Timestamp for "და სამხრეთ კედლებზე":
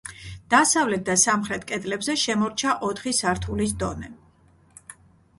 1.09-2.15